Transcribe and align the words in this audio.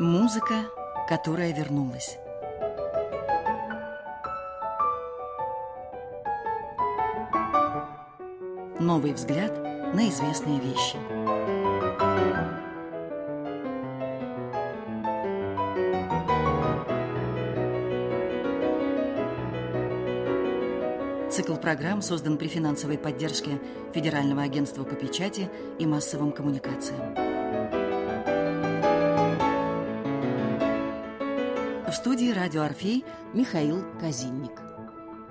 Музыка, 0.00 0.64
которая 1.08 1.52
вернулась. 1.52 2.18
Новый 8.80 9.12
взгляд 9.12 9.56
на 9.94 10.08
известные 10.08 10.58
вещи. 10.58 10.96
Цикл 21.30 21.54
программ 21.54 22.02
создан 22.02 22.36
при 22.36 22.48
финансовой 22.48 22.98
поддержке 22.98 23.60
Федерального 23.92 24.42
агентства 24.42 24.82
по 24.82 24.96
печати 24.96 25.48
и 25.78 25.86
массовым 25.86 26.32
коммуникациям. 26.32 27.33
В 31.94 31.96
студии 31.96 32.32
«Радио 32.32 32.62
Орфей» 32.62 33.04
Михаил 33.34 33.84
Казинник. 34.00 34.50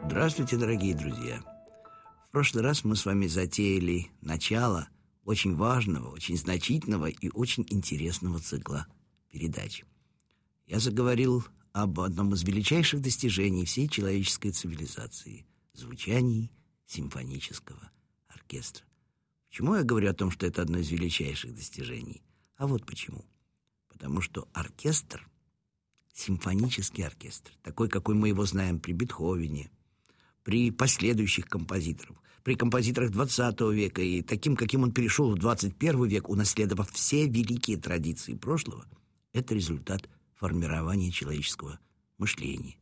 Здравствуйте, 0.05 0.55
дорогие 0.55 0.95
друзья! 0.95 1.41
В 2.29 2.31
прошлый 2.31 2.63
раз 2.63 2.85
мы 2.85 2.95
с 2.95 3.05
вами 3.05 3.27
затеяли 3.27 4.07
начало 4.21 4.87
очень 5.25 5.57
важного, 5.57 6.07
очень 6.07 6.37
значительного 6.37 7.07
и 7.07 7.29
очень 7.33 7.65
интересного 7.67 8.39
цикла 8.39 8.87
передач. 9.29 9.83
Я 10.65 10.79
заговорил 10.79 11.43
об 11.73 11.99
одном 11.99 12.33
из 12.33 12.43
величайших 12.43 13.01
достижений 13.01 13.65
всей 13.65 13.89
человеческой 13.89 14.51
цивилизации— 14.51 15.45
звучании 15.73 16.49
симфонического 16.85 17.91
оркестра. 18.29 18.85
Почему 19.49 19.75
я 19.75 19.83
говорю 19.83 20.09
о 20.09 20.13
том, 20.13 20.31
что 20.31 20.45
это 20.47 20.61
одно 20.61 20.77
из 20.77 20.89
величайших 20.89 21.53
достижений? 21.53 22.23
А 22.55 22.67
вот 22.67 22.85
почему. 22.85 23.25
Потому 23.89 24.21
что 24.21 24.47
оркестр— 24.53 25.27
симфонический 26.13 27.05
оркестр, 27.05 27.51
такой, 27.61 27.89
какой 27.89 28.15
мы 28.15 28.29
его 28.29 28.45
знаем 28.45 28.79
при 28.79 28.93
Бетховене, 28.93 29.69
при 30.43 30.71
последующих 30.71 31.47
композиторах, 31.47 32.17
при 32.43 32.55
композиторах 32.55 33.11
XX 33.11 33.73
века 33.73 34.01
и 34.01 34.21
таким, 34.21 34.55
каким 34.55 34.83
он 34.83 34.91
перешел 34.91 35.35
в 35.35 35.39
XXI 35.39 36.07
век, 36.07 36.29
унаследовав 36.29 36.91
все 36.91 37.27
великие 37.27 37.77
традиции 37.77 38.35
прошлого, 38.35 38.85
это 39.31 39.55
результат 39.55 40.09
формирования 40.35 41.11
человеческого 41.11 41.79
мышления, 42.17 42.75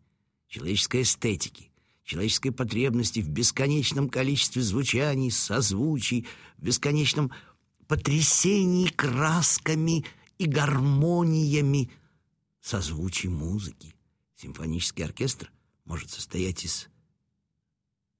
человеческой 0.47 1.03
эстетики, 1.03 1.71
человеческой 2.03 2.51
потребности 2.51 3.19
в 3.19 3.29
бесконечном 3.29 4.09
количестве 4.09 4.61
звучаний, 4.61 5.31
созвучий, 5.31 6.27
в 6.57 6.63
бесконечном 6.63 7.31
потрясении 7.87 8.87
красками 8.87 10.03
и 10.37 10.45
гармониями 10.45 11.91
созвучий 12.61 13.29
музыки. 13.29 13.95
Симфонический 14.35 15.03
оркестр 15.03 15.51
может 15.85 16.11
состоять 16.11 16.63
из 16.63 16.87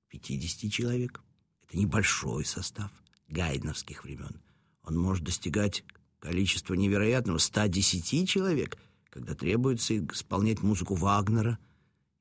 50 0.09 0.71
человек. 0.71 1.21
Это 1.63 1.77
небольшой 1.77 2.43
состав 2.45 2.91
гайдновских 3.27 4.03
времен. 4.03 4.41
Он 4.83 4.97
может 4.97 5.23
достигать 5.23 5.83
количества 6.19 6.73
невероятного 6.73 7.37
110 7.37 8.27
человек, 8.27 8.77
когда 9.09 9.35
требуется 9.35 9.97
исполнять 9.97 10.61
музыку 10.61 10.95
Вагнера 10.95 11.57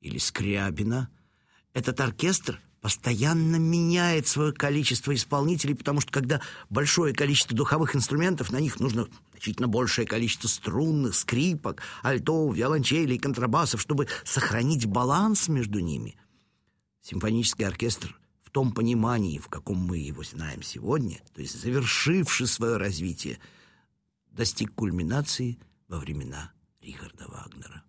или 0.00 0.18
Скрябина. 0.18 1.10
Этот 1.72 2.00
оркестр 2.00 2.60
постоянно 2.80 3.56
меняет 3.56 4.26
свое 4.26 4.52
количество 4.52 5.14
исполнителей, 5.14 5.74
потому 5.74 6.00
что 6.00 6.12
когда 6.12 6.40
большое 6.70 7.14
количество 7.14 7.56
духовых 7.56 7.94
инструментов, 7.94 8.50
на 8.50 8.58
них 8.58 8.80
нужно 8.80 9.06
значительно 9.32 9.68
большее 9.68 10.06
количество 10.06 10.48
струнных, 10.48 11.14
скрипок, 11.14 11.82
альтов, 12.02 12.54
виолончелей, 12.54 13.18
контрабасов, 13.18 13.80
чтобы 13.80 14.08
сохранить 14.24 14.86
баланс 14.86 15.48
между 15.48 15.80
ними. 15.80 16.16
Симфонический 17.02 17.66
оркестр 17.66 18.18
в 18.42 18.50
том 18.50 18.72
понимании, 18.72 19.38
в 19.38 19.48
каком 19.48 19.78
мы 19.78 19.98
его 19.98 20.22
знаем 20.22 20.62
сегодня, 20.62 21.20
то 21.34 21.40
есть 21.40 21.60
завершивший 21.60 22.46
свое 22.46 22.76
развитие, 22.78 23.38
достиг 24.30 24.74
кульминации 24.74 25.58
во 25.88 25.98
времена 25.98 26.52
Рихарда 26.80 27.28
Вагнера. 27.28 27.82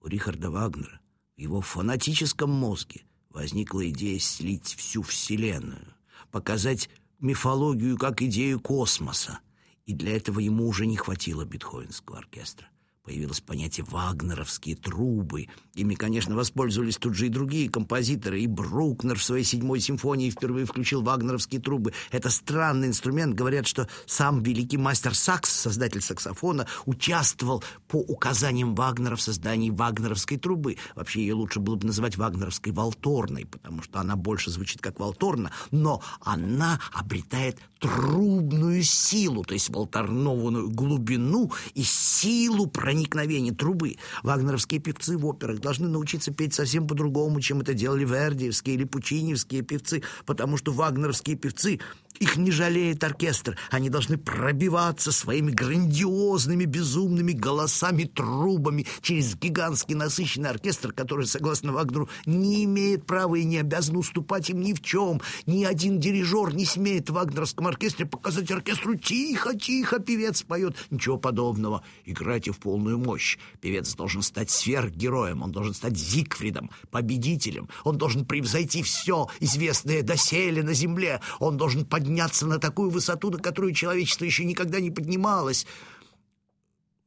У 0.00 0.08
Рихарда 0.08 0.50
Вагнера 0.50 1.00
в 1.36 1.40
его 1.40 1.60
фанатическом 1.60 2.50
мозге– 2.50 3.02
возникла 3.36 3.86
идея 3.90 4.18
слить 4.18 4.74
всю 4.74 5.02
Вселенную, 5.02 5.94
показать 6.32 6.88
мифологию 7.20 7.98
как 7.98 8.22
идею 8.22 8.58
космоса, 8.58 9.40
и 9.84 9.92
для 9.92 10.16
этого 10.16 10.40
ему 10.40 10.66
уже 10.66 10.86
не 10.86 10.96
хватило 10.96 11.44
Бетховенского 11.44 12.18
оркестра 12.18 12.66
появилось 13.06 13.40
понятие 13.40 13.86
«вагнеровские 13.88 14.74
трубы». 14.74 15.46
Ими, 15.74 15.94
конечно, 15.94 16.34
воспользовались 16.34 16.96
тут 16.96 17.14
же 17.14 17.26
и 17.26 17.28
другие 17.28 17.70
композиторы. 17.70 18.40
И 18.40 18.48
Брукнер 18.48 19.16
в 19.16 19.22
своей 19.22 19.44
седьмой 19.44 19.78
симфонии 19.78 20.30
впервые 20.30 20.66
включил 20.66 21.02
вагнеровские 21.02 21.60
трубы. 21.60 21.92
Это 22.10 22.30
странный 22.30 22.88
инструмент. 22.88 23.34
Говорят, 23.34 23.66
что 23.68 23.88
сам 24.06 24.42
великий 24.42 24.76
мастер 24.76 25.14
Сакс, 25.14 25.50
создатель 25.50 26.00
саксофона, 26.00 26.66
участвовал 26.84 27.62
по 27.86 27.98
указаниям 27.98 28.74
Вагнера 28.74 29.14
в 29.14 29.22
создании 29.22 29.70
вагнеровской 29.70 30.38
трубы. 30.38 30.76
Вообще 30.96 31.20
ее 31.20 31.34
лучше 31.34 31.60
было 31.60 31.76
бы 31.76 31.86
называть 31.86 32.16
вагнеровской 32.16 32.72
волторной, 32.72 33.44
потому 33.44 33.82
что 33.82 34.00
она 34.00 34.16
больше 34.16 34.50
звучит 34.50 34.80
как 34.80 34.98
волторна, 34.98 35.52
но 35.70 36.02
она 36.22 36.80
обретает 36.92 37.60
трубную 37.78 38.82
силу, 38.82 39.44
то 39.44 39.52
есть 39.54 39.68
волторновую 39.68 40.70
глубину 40.70 41.52
и 41.74 41.82
силу 41.82 42.66
проникновения 42.66 42.95
проникновение 42.96 43.52
трубы. 43.52 43.96
Вагнеровские 44.22 44.80
певцы 44.80 45.18
в 45.18 45.26
операх 45.26 45.60
должны 45.60 45.88
научиться 45.88 46.32
петь 46.32 46.54
совсем 46.54 46.86
по-другому, 46.86 47.40
чем 47.40 47.60
это 47.60 47.74
делали 47.74 48.04
вердиевские 48.04 48.76
или 48.76 48.84
пучиневские 48.84 49.62
певцы, 49.62 50.02
потому 50.24 50.56
что 50.56 50.72
вагнеровские 50.72 51.36
певцы 51.36 51.78
их 52.18 52.36
не 52.36 52.50
жалеет 52.50 53.04
оркестр. 53.04 53.58
Они 53.70 53.90
должны 53.90 54.16
пробиваться 54.16 55.12
своими 55.12 55.50
грандиозными, 55.50 56.64
безумными 56.64 57.32
голосами, 57.32 58.04
трубами 58.04 58.86
через 59.02 59.36
гигантский 59.36 59.94
насыщенный 59.94 60.50
оркестр, 60.50 60.92
который, 60.92 61.26
согласно 61.26 61.72
Вагнеру, 61.72 62.08
не 62.24 62.64
имеет 62.64 63.04
права 63.06 63.36
и 63.36 63.44
не 63.44 63.58
обязан 63.58 63.96
уступать 63.96 64.50
им 64.50 64.60
ни 64.60 64.72
в 64.72 64.82
чем. 64.82 65.20
Ни 65.46 65.64
один 65.64 66.00
дирижер 66.00 66.54
не 66.54 66.64
смеет 66.64 67.10
в 67.10 67.14
вагнеровском 67.14 67.66
оркестре 67.66 68.06
показать 68.06 68.50
оркестру 68.50 68.96
«Тихо, 68.96 69.54
тихо, 69.54 69.98
певец 69.98 70.42
поет». 70.42 70.76
Ничего 70.90 71.18
подобного. 71.18 71.82
Играйте 72.04 72.52
в 72.52 72.58
полную 72.58 72.85
мощь. 72.94 73.38
Певец 73.60 73.94
должен 73.96 74.22
стать 74.22 74.50
сверхгероем, 74.50 75.42
он 75.42 75.50
должен 75.50 75.74
стать 75.74 75.96
Зигфридом, 75.96 76.70
победителем. 76.90 77.68
Он 77.82 77.98
должен 77.98 78.24
превзойти 78.24 78.82
все 78.82 79.26
известное 79.40 80.02
доселе 80.02 80.62
на 80.62 80.74
земле. 80.74 81.20
Он 81.40 81.56
должен 81.56 81.84
подняться 81.84 82.46
на 82.46 82.58
такую 82.58 82.90
высоту, 82.90 83.30
на 83.30 83.38
которую 83.38 83.74
человечество 83.74 84.24
еще 84.24 84.44
никогда 84.44 84.78
не 84.78 84.92
поднималось. 84.92 85.66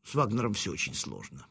С 0.04 0.14
Вагнером 0.16 0.54
все 0.54 0.72
очень 0.72 0.94
сложно. 0.94 1.46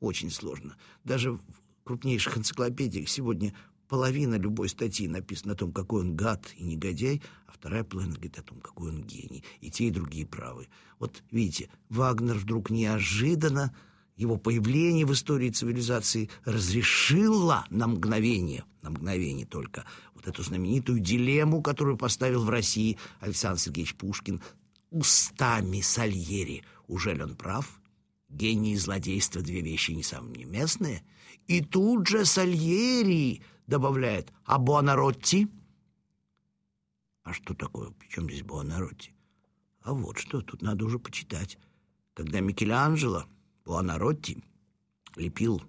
Очень 0.00 0.30
сложно. 0.30 0.76
Даже 1.04 1.32
в 1.32 1.40
крупнейших 1.84 2.36
энциклопедиях 2.36 3.08
сегодня 3.08 3.54
половина 3.88 4.36
любой 4.36 4.68
статьи 4.68 5.08
написана 5.08 5.52
о 5.52 5.56
том, 5.56 5.72
какой 5.72 6.02
он 6.02 6.16
гад 6.16 6.52
и 6.56 6.64
негодяй, 6.64 7.22
а 7.46 7.52
вторая 7.52 7.84
половина 7.84 8.14
говорит 8.14 8.38
о 8.38 8.42
том, 8.42 8.60
какой 8.60 8.90
он 8.90 9.02
гений. 9.02 9.44
И 9.60 9.70
те, 9.70 9.86
и 9.86 9.90
другие 9.90 10.26
правы. 10.26 10.68
Вот 10.98 11.22
видите, 11.30 11.68
Вагнер 11.88 12.36
вдруг 12.36 12.70
неожиданно 12.70 13.74
его 14.16 14.36
появление 14.36 15.06
в 15.06 15.12
истории 15.12 15.50
цивилизации 15.50 16.30
разрешило 16.44 17.66
на 17.70 17.88
мгновение, 17.88 18.64
на 18.82 18.90
мгновение 18.90 19.46
только, 19.46 19.84
вот 20.14 20.28
эту 20.28 20.42
знаменитую 20.42 21.00
дилемму, 21.00 21.62
которую 21.62 21.96
поставил 21.96 22.44
в 22.44 22.50
России 22.50 22.98
Александр 23.20 23.60
Сергеевич 23.60 23.96
Пушкин 23.96 24.40
устами 24.90 25.80
Сальери. 25.80 26.64
Уже 26.86 27.14
ли 27.14 27.22
он 27.22 27.34
прав? 27.34 27.80
Гений 28.28 28.74
и 28.74 28.76
злодейство— 28.76 29.40
две 29.42 29.60
вещи 29.60 29.92
не 29.92 30.02
самые 30.02 30.44
местные. 30.44 31.02
И 31.46 31.60
тут 31.60 32.06
же 32.06 32.24
Сальери 32.24 33.42
добавляет 33.66 34.32
«А 34.44 34.58
Буонаротти?» 34.58 35.48
А 37.22 37.32
что 37.32 37.54
такое? 37.54 37.90
Причем 37.92 38.24
здесь 38.24 38.42
Буонаротти? 38.42 39.14
А 39.80 39.92
вот 39.92 40.18
что, 40.18 40.42
тут 40.42 40.62
надо 40.62 40.84
уже 40.84 40.98
почитать. 40.98 41.58
Когда 42.12 42.40
Микеланджело 42.40 43.24
Буонаротти 43.64 44.42
лепил 45.16 45.62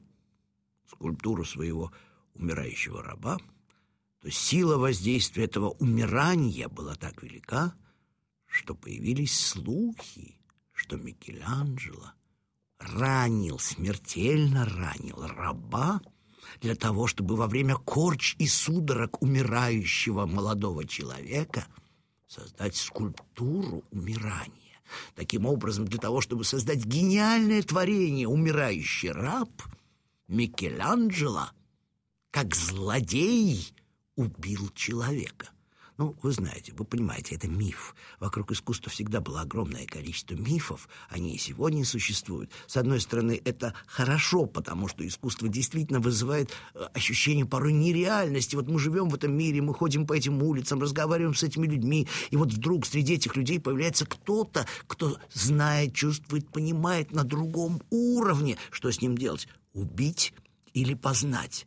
скульптуру 0.87 1.45
своего 1.45 1.91
умирающего 2.33 3.01
раба, 3.01 3.37
то 4.19 4.29
сила 4.29 4.77
воздействия 4.77 5.45
этого 5.45 5.69
умирания 5.69 6.67
была 6.67 6.95
так 6.95 7.23
велика, 7.23 7.73
что 8.45 8.75
появились 8.75 9.37
слухи, 9.39 10.39
что 10.71 10.97
Микеланджело 10.97 12.11
ранил, 12.79 13.59
смертельно 13.59 14.65
ранил 14.65 15.25
раба 15.25 16.01
для 16.61 16.75
того, 16.75 17.07
чтобы 17.07 17.35
во 17.35 17.47
время 17.47 17.75
корч 17.75 18.35
и 18.39 18.47
судорог 18.47 19.21
умирающего 19.21 20.25
молодого 20.25 20.85
человека 20.85 21.67
создать 22.27 22.75
скульптуру 22.75 23.83
умирания 23.91 24.65
Таким 25.15 25.45
образом, 25.45 25.85
для 25.85 25.99
того, 25.99 26.21
чтобы 26.21 26.43
создать 26.43 26.85
гениальное 26.85 27.61
творение 27.63 28.27
«Умирающий 28.27 29.11
раб», 29.11 29.49
Микеланджело, 30.27 31.51
как 32.31 32.55
злодей, 32.55 33.73
убил 34.15 34.69
человека. 34.73 35.49
Ну, 35.97 36.13
вы 36.21 36.33
знаете, 36.33 36.73
вы 36.73 36.83
понимаете, 36.83 37.35
это 37.35 37.47
миф. 37.47 37.95
Вокруг 38.19 38.51
искусства 38.51 38.91
всегда 38.91 39.21
было 39.21 39.41
огромное 39.41 39.85
количество 39.85 40.35
мифов. 40.35 40.89
Они 41.09 41.35
и 41.35 41.37
сегодня 41.37 41.85
существуют. 41.85 42.51
С 42.67 42.75
одной 42.75 42.99
стороны, 42.99 43.41
это 43.45 43.73
хорошо, 43.87 44.45
потому 44.45 44.89
что 44.89 45.07
искусство 45.07 45.47
действительно 45.47 46.01
вызывает 46.01 46.51
э, 46.73 46.83
ощущение 46.93 47.45
порой 47.45 47.71
нереальности. 47.71 48.57
Вот 48.57 48.67
мы 48.67 48.77
живем 48.77 49.07
в 49.07 49.15
этом 49.15 49.37
мире, 49.37 49.61
мы 49.61 49.73
ходим 49.73 50.05
по 50.05 50.11
этим 50.11 50.43
улицам, 50.43 50.81
разговариваем 50.81 51.33
с 51.33 51.43
этими 51.43 51.65
людьми, 51.65 52.09
и 52.29 52.35
вот 52.35 52.51
вдруг 52.51 52.85
среди 52.85 53.13
этих 53.13 53.37
людей 53.37 53.61
появляется 53.61 54.05
кто-то, 54.05 54.67
кто 54.87 55.17
знает, 55.31 55.93
чувствует, 55.93 56.49
понимает 56.49 57.13
на 57.13 57.23
другом 57.23 57.81
уровне, 57.89 58.57
что 58.69 58.91
с 58.91 59.01
ним 59.01 59.17
делать. 59.17 59.47
Убить 59.71 60.33
или 60.73 60.93
познать? 60.93 61.65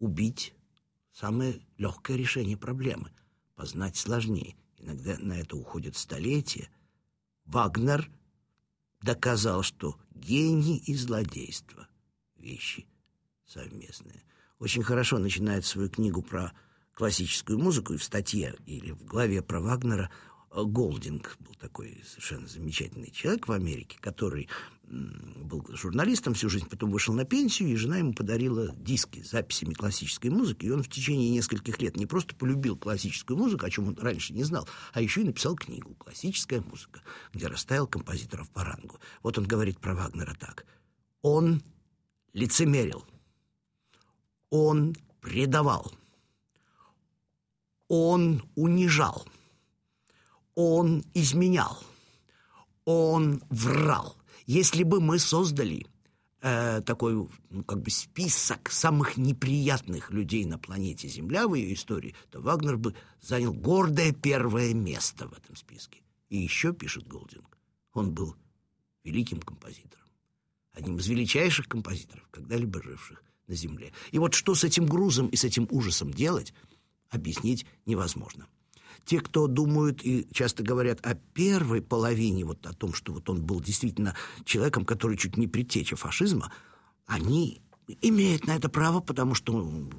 Убить– 0.00 0.54
самое 1.12 1.60
легкое 1.78 2.16
решение 2.16 2.56
проблемы– 2.56 3.12
познать 3.60 3.98
сложнее. 3.98 4.56
Иногда 4.78 5.18
на 5.18 5.34
это 5.34 5.54
уходят 5.54 5.94
столетия. 5.94 6.70
Вагнер 7.44 8.10
доказал, 9.02 9.62
что 9.62 9.98
гений 10.14 10.78
и 10.78 10.94
злодейство— 10.94 11.86
вещи 12.36 12.86
совместные. 13.44 14.24
Очень 14.60 14.82
хорошо 14.82 15.18
начинает 15.18 15.66
свою 15.66 15.90
книгу 15.90 16.22
про 16.22 16.54
классическую 16.94 17.58
музыку, 17.58 17.92
и 17.92 17.98
в 17.98 18.02
статье 18.02 18.54
или 18.64 18.92
в 18.92 19.04
главе 19.04 19.42
про 19.42 19.60
Вагнера 19.60 20.10
Голдинг 20.50 21.36
был 21.38 21.54
такой 21.54 22.02
совершенно 22.04 22.48
замечательный 22.48 23.10
человек 23.10 23.46
в 23.46 23.52
Америке, 23.52 23.98
который 24.00 24.48
был 24.82 25.64
журналистом 25.70 26.34
всю 26.34 26.48
жизнь, 26.48 26.68
потом 26.68 26.90
вышел 26.90 27.14
на 27.14 27.24
пенсию, 27.24 27.68
и 27.68 27.76
жена 27.76 27.98
ему 27.98 28.12
подарила 28.12 28.74
диски 28.74 29.22
с 29.22 29.30
записями 29.30 29.74
классической 29.74 30.30
музыки, 30.30 30.66
и 30.66 30.70
он 30.70 30.82
в 30.82 30.88
течение 30.88 31.30
нескольких 31.30 31.80
лет 31.80 31.96
не 31.96 32.06
просто 32.06 32.34
полюбил 32.34 32.76
классическую 32.76 33.36
музыку, 33.36 33.66
о 33.66 33.70
чем 33.70 33.86
он 33.88 33.98
раньше 33.98 34.32
не 34.32 34.42
знал, 34.42 34.68
а 34.92 35.00
еще 35.00 35.20
и 35.20 35.24
написал 35.24 35.54
книгу 35.54 35.94
«Классическая 35.94 36.60
музыка», 36.60 37.02
где 37.32 37.46
расставил 37.46 37.86
композиторов 37.86 38.50
по 38.50 38.64
рангу. 38.64 38.98
Вот 39.22 39.38
он 39.38 39.44
говорит 39.44 39.78
про 39.78 39.94
Вагнера 39.94 40.34
так. 40.34 40.66
Он 41.22 41.62
лицемерил, 42.32 43.06
он 44.48 44.96
предавал, 45.20 45.92
он 47.86 48.42
унижал, 48.56 49.24
он 50.60 51.04
изменял, 51.14 51.78
он 52.84 53.42
врал. 53.48 54.16
Если 54.44 54.82
бы 54.82 55.00
мы 55.00 55.18
создали 55.18 55.86
э, 56.42 56.82
такой 56.82 57.28
ну, 57.48 57.64
как 57.64 57.80
бы 57.80 57.90
список 57.90 58.70
самых 58.70 59.16
неприятных 59.16 60.10
людей 60.10 60.44
на 60.44 60.58
планете 60.58 61.08
Земля 61.08 61.48
в 61.48 61.54
ее 61.54 61.72
истории, 61.72 62.14
то 62.30 62.40
Вагнер 62.42 62.76
бы 62.76 62.94
занял 63.22 63.54
гордое 63.54 64.12
первое 64.12 64.74
место 64.74 65.28
в 65.28 65.32
этом 65.32 65.56
списке. 65.56 66.00
И 66.28 66.36
еще, 66.36 66.74
пишет 66.74 67.08
Голдинг, 67.08 67.56
он 67.94 68.12
был 68.12 68.36
великим 69.02 69.40
композитором, 69.40 70.08
одним 70.72 70.98
из 70.98 71.06
величайших 71.06 71.68
композиторов, 71.68 72.28
когда-либо 72.30 72.82
живших 72.82 73.24
на 73.46 73.54
Земле. 73.54 73.92
И 74.10 74.18
вот 74.18 74.34
что 74.34 74.54
с 74.54 74.64
этим 74.64 74.84
грузом 74.84 75.28
и 75.28 75.36
с 75.36 75.44
этим 75.44 75.66
ужасом 75.70 76.12
делать, 76.12 76.52
объяснить 77.08 77.64
невозможно. 77.86 78.46
Те, 79.04 79.20
кто 79.20 79.46
думают 79.46 80.04
и 80.04 80.26
часто 80.32 80.62
говорят 80.62 81.04
о 81.04 81.14
первой 81.14 81.82
половине, 81.82 82.44
вот 82.44 82.66
о 82.66 82.72
том, 82.72 82.94
что 82.94 83.12
вот 83.12 83.28
он 83.28 83.42
был 83.42 83.60
действительно 83.60 84.14
человеком, 84.44 84.84
который 84.84 85.16
чуть 85.16 85.36
не 85.36 85.48
предтеча 85.48 85.96
фашизма, 85.96 86.52
они 87.06 87.60
имеют 88.02 88.46
на 88.46 88.56
это 88.56 88.68
право, 88.68 89.00
потому 89.00 89.34
что 89.34 89.52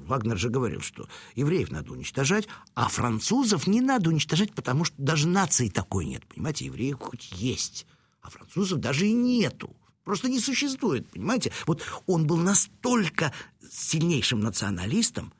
Вагнер 0.06 0.38
же 0.38 0.48
говорил, 0.48 0.80
что 0.80 1.08
евреев 1.34 1.70
надо 1.70 1.92
уничтожать, 1.92 2.48
а 2.74 2.88
французов 2.88 3.66
не 3.66 3.80
надо 3.80 4.10
уничтожать, 4.10 4.52
потому 4.54 4.84
что 4.84 4.94
даже 4.98 5.28
нации 5.28 5.68
такой 5.68 6.06
нет. 6.06 6.26
Понимаете, 6.26 6.66
евреев 6.66 6.98
хоть 6.98 7.30
есть, 7.32 7.86
а 8.22 8.30
французов 8.30 8.78
даже 8.78 9.06
и 9.06 9.12
нету. 9.12 9.76
Просто 10.04 10.28
не 10.28 10.40
существует, 10.40 11.08
понимаете? 11.10 11.52
Вот 11.66 11.82
он 12.06 12.26
был 12.26 12.36
настолько 12.36 13.32
сильнейшим 13.70 14.40
националистом, 14.40 15.32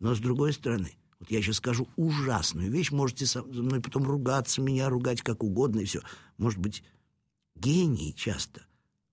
но 0.00 0.14
с 0.14 0.18
другой 0.18 0.52
стороны, 0.52 0.96
вот 1.22 1.30
я 1.30 1.40
сейчас 1.40 1.58
скажу 1.58 1.88
ужасную 1.94 2.68
вещь, 2.68 2.90
можете 2.90 3.26
со 3.26 3.44
мной 3.44 3.80
потом 3.80 4.02
ругаться, 4.02 4.60
меня 4.60 4.88
ругать 4.88 5.22
как 5.22 5.44
угодно 5.44 5.78
и 5.78 5.84
все. 5.84 6.02
Может 6.36 6.58
быть, 6.58 6.82
гении 7.54 8.10
часто, 8.10 8.66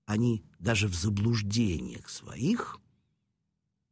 они 0.07 0.44
даже 0.57 0.88
в 0.88 0.95
заблуждениях 0.95 2.09
своих 2.09 2.79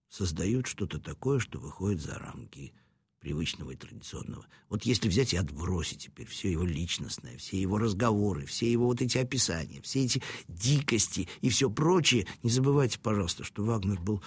создают 0.10 0.66
что-то 0.66 1.00
такое, 1.00 1.38
что 1.38 1.60
выходит 1.60 2.02
за 2.02 2.16
рамки 2.16 2.74
привычного 3.20 3.70
и 3.70 3.76
традиционного. 3.76 4.48
Вот 4.68 4.82
если 4.82 5.10
взять 5.10 5.36
и 5.36 5.38
отбросить 5.38 6.06
теперь 6.06 6.26
все 6.26 6.52
его 6.52 6.64
личностное, 6.64 7.38
все 7.38 7.62
его 7.62 7.78
разговоры, 7.78 8.48
все 8.48 8.72
его 8.72 8.88
вот 8.88 9.00
эти 9.00 9.20
описания, 9.20 9.80
все 9.84 10.06
эти 10.06 10.24
дикости 10.48 11.30
и 11.42 11.50
все 11.50 11.70
прочее, 11.70 12.26
не 12.42 12.50
забывайте, 12.50 12.98
пожалуйста, 12.98 13.44
что 13.44 13.64
Вагнер 13.64 14.02
был 14.02 14.24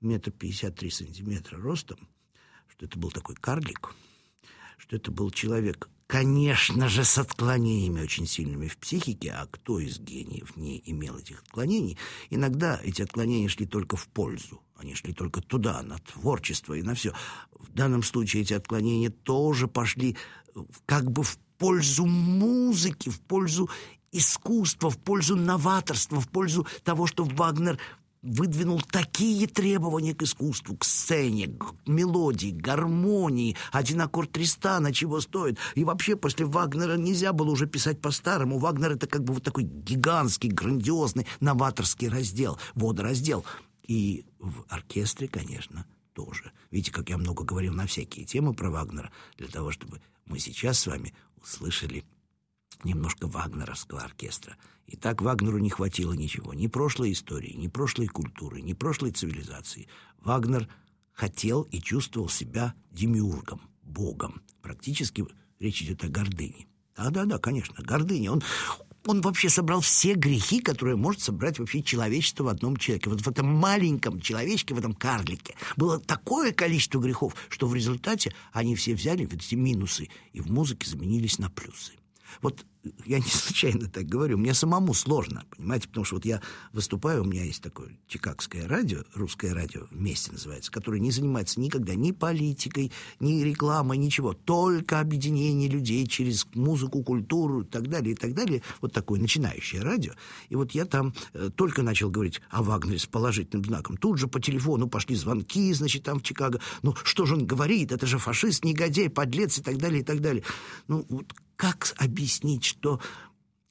метр 0.00 0.30
пятьдесят 0.30 0.76
три 0.76 0.88
сантиметра 0.88 1.58
ростом, 1.58 2.08
что 2.76 2.86
это 2.86 2.98
был 2.98 3.10
такой 3.10 3.36
карлик, 3.36 3.94
что 4.78 4.96
это 4.96 5.10
был 5.10 5.30
человек, 5.30 5.88
конечно 6.06 6.88
же, 6.88 7.04
с 7.04 7.18
отклонениями 7.18 8.02
очень 8.02 8.26
сильными 8.26 8.68
в 8.68 8.76
психике, 8.76 9.30
а 9.30 9.46
кто 9.46 9.78
из 9.78 9.98
гениев 9.98 10.56
не 10.56 10.82
имел 10.86 11.16
этих 11.16 11.42
отклонений, 11.42 11.96
иногда 12.30 12.80
эти 12.82 13.02
отклонения 13.02 13.48
шли 13.48 13.66
только 13.66 13.96
в 13.96 14.08
пользу, 14.08 14.62
они 14.76 14.94
шли 14.94 15.12
только 15.12 15.40
туда, 15.40 15.82
на 15.82 15.98
творчество 15.98 16.74
и 16.74 16.82
на 16.82 16.94
все. 16.94 17.14
В 17.52 17.72
данном 17.72 18.02
случае 18.02 18.42
эти 18.42 18.54
отклонения 18.54 19.10
тоже 19.10 19.68
пошли 19.68 20.16
как 20.86 21.10
бы 21.10 21.22
в 21.22 21.38
пользу 21.58 22.04
музыки, 22.06 23.08
в 23.08 23.20
пользу 23.20 23.70
искусства, 24.12 24.90
в 24.90 24.98
пользу 24.98 25.36
новаторства, 25.36 26.20
в 26.20 26.28
пользу 26.28 26.66
того, 26.82 27.06
что 27.06 27.24
Вагнер 27.24 27.78
выдвинул 28.24 28.80
такие 28.80 29.46
требования 29.46 30.14
к 30.14 30.22
искусству, 30.22 30.76
к 30.76 30.84
сцене, 30.84 31.48
к 31.48 31.74
мелодии, 31.86 32.50
к 32.50 32.56
гармонии. 32.56 33.56
Один 33.70 34.00
аккорд 34.00 34.32
Тристана 34.32 34.92
чего 34.92 35.20
стоит. 35.20 35.58
И 35.74 35.84
вообще 35.84 36.16
после 36.16 36.46
Вагнера 36.46 36.96
нельзя 36.96 37.32
было 37.32 37.50
уже 37.50 37.66
писать 37.66 38.00
по-старому. 38.00 38.58
Вагнер 38.58 38.92
это 38.92 39.06
как 39.06 39.22
бы 39.22 39.34
вот 39.34 39.42
такой 39.42 39.64
гигантский, 39.64 40.50
грандиозный 40.50 41.26
новаторский 41.40 42.08
раздел, 42.08 42.58
водораздел. 42.74 43.44
И 43.86 44.24
в 44.38 44.64
оркестре, 44.68 45.28
конечно, 45.28 45.86
тоже. 46.14 46.52
Видите, 46.70 46.92
как 46.92 47.10
я 47.10 47.18
много 47.18 47.44
говорил 47.44 47.74
на 47.74 47.86
всякие 47.86 48.24
темы 48.24 48.54
про 48.54 48.70
Вагнера, 48.70 49.12
для 49.36 49.48
того, 49.48 49.70
чтобы 49.70 50.00
мы 50.24 50.38
сейчас 50.38 50.78
с 50.78 50.86
вами 50.86 51.14
услышали 51.36 52.04
немножко 52.82 53.26
вагнеровского 53.26 54.00
оркестра. 54.00 54.56
И 54.86 54.96
так 54.96 55.22
Вагнеру 55.22 55.58
не 55.58 55.70
хватило 55.70 56.12
ничего. 56.12 56.52
Ни 56.52 56.66
прошлой 56.66 57.12
истории, 57.12 57.54
ни 57.54 57.68
прошлой 57.68 58.06
культуры, 58.06 58.60
ни 58.60 58.74
прошлой 58.74 59.12
цивилизации. 59.12 59.88
Вагнер 60.22 60.68
хотел 61.12 61.62
и 61.62 61.80
чувствовал 61.80 62.28
себя 62.28 62.74
демиургом, 62.90 63.62
богом. 63.82 64.42
Практически 64.60 65.24
речь 65.58 65.82
идет 65.82 66.04
о 66.04 66.08
гордыне. 66.08 66.66
Да-да-да, 66.96 67.38
конечно, 67.38 67.82
гордыня. 67.82 68.32
Он, 68.32 68.42
он 69.06 69.20
вообще 69.20 69.48
собрал 69.48 69.80
все 69.80 70.14
грехи, 70.14 70.60
которые 70.60 70.96
может 70.96 71.22
собрать 71.22 71.58
вообще 71.58 71.82
человечество 71.82 72.44
в 72.44 72.48
одном 72.48 72.76
человеке. 72.76 73.10
Вот 73.10 73.22
в 73.22 73.28
этом 73.28 73.46
маленьком 73.46 74.20
человечке, 74.20 74.74
в 74.74 74.78
этом 74.78 74.94
карлике 74.94 75.54
было 75.76 75.98
такое 75.98 76.52
количество 76.52 77.00
грехов, 77.00 77.34
что 77.48 77.66
в 77.66 77.74
результате 77.74 78.34
они 78.52 78.76
все 78.76 78.94
взяли 78.94 79.24
вот 79.24 79.34
эти 79.34 79.54
минусы 79.54 80.08
и 80.32 80.40
в 80.40 80.50
музыке 80.50 80.88
заменились 80.88 81.38
на 81.38 81.50
плюсы. 81.50 81.92
Вот 82.42 82.64
я 83.04 83.18
не 83.18 83.24
случайно 83.28 83.88
так 83.88 84.06
говорю, 84.06 84.38
мне 84.38 84.54
самому 84.54 84.94
сложно, 84.94 85.44
понимаете, 85.56 85.88
потому 85.88 86.04
что 86.04 86.16
вот 86.16 86.24
я 86.24 86.40
выступаю, 86.72 87.22
у 87.22 87.26
меня 87.26 87.44
есть 87.44 87.62
такое 87.62 87.96
чикагское 88.06 88.68
радио, 88.68 89.02
русское 89.14 89.52
радио 89.52 89.86
вместе 89.90 90.32
называется, 90.32 90.70
которое 90.70 91.00
не 91.00 91.10
занимается 91.10 91.60
никогда 91.60 91.94
ни 91.94 92.12
политикой, 92.12 92.92
ни 93.20 93.42
рекламой, 93.42 93.96
ничего, 93.96 94.32
только 94.34 95.00
объединение 95.00 95.68
людей 95.68 96.06
через 96.06 96.46
музыку, 96.54 97.02
культуру 97.02 97.62
и 97.62 97.64
так 97.64 97.88
далее, 97.88 98.12
и 98.12 98.16
так 98.16 98.34
далее. 98.34 98.62
Вот 98.80 98.92
такое 98.92 99.20
начинающее 99.20 99.82
радио. 99.82 100.12
И 100.48 100.56
вот 100.56 100.72
я 100.72 100.84
там 100.84 101.14
э, 101.32 101.50
только 101.54 101.82
начал 101.82 102.10
говорить 102.10 102.40
о 102.50 102.62
Вагнере 102.62 102.98
с 102.98 103.06
положительным 103.06 103.64
знаком. 103.64 103.96
Тут 103.96 104.18
же 104.18 104.28
по 104.28 104.40
телефону 104.40 104.88
пошли 104.88 105.16
звонки, 105.16 105.72
значит, 105.72 106.02
там 106.02 106.18
в 106.18 106.22
Чикаго. 106.22 106.60
Ну, 106.82 106.94
что 107.04 107.26
же 107.26 107.34
он 107.34 107.46
говорит? 107.46 107.92
Это 107.92 108.06
же 108.06 108.18
фашист, 108.18 108.64
негодяй, 108.64 109.08
подлец 109.08 109.58
и 109.58 109.62
так 109.62 109.78
далее, 109.78 110.02
и 110.02 110.04
так 110.04 110.20
далее. 110.20 110.44
Ну, 110.88 111.06
вот 111.08 111.32
как 111.56 111.94
объяснить, 111.98 112.64
что 112.64 113.00